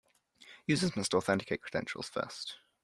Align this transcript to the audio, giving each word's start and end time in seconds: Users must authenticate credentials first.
Users 0.65 0.95
must 0.95 1.13
authenticate 1.13 1.61
credentials 1.61 2.09
first. 2.09 2.55